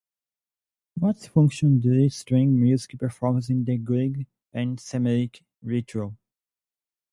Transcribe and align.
What 0.97 1.19
function 1.19 1.79
did 1.79 2.11
string 2.11 2.59
music 2.59 2.97
perform 2.99 3.39
in 3.49 3.65
the 3.65 3.77
Greek 3.77 4.25
and 4.51 4.79
Semitic 4.79 5.43
ritual. 5.61 6.17